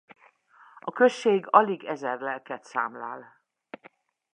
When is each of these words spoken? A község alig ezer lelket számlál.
A 0.79 0.91
község 0.91 1.47
alig 1.49 1.83
ezer 1.83 2.19
lelket 2.19 2.63
számlál. 2.63 3.41